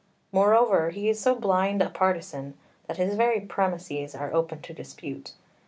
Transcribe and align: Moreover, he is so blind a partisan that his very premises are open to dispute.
Moreover, 0.31 0.89
he 0.89 1.09
is 1.09 1.19
so 1.19 1.35
blind 1.35 1.79
a 1.79 1.87
partisan 1.87 2.55
that 2.87 2.97
his 2.97 3.13
very 3.13 3.39
premises 3.39 4.15
are 4.15 4.33
open 4.33 4.59
to 4.63 4.73
dispute. 4.73 5.33